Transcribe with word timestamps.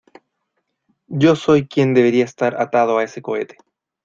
Yo 1.11 1.35
soy 1.35 1.67
quien 1.67 1.93
debería 1.93 2.25
estar 2.25 2.59
atado 2.59 2.97
a 2.97 3.03
ese 3.03 3.21
cohete. 3.21 3.57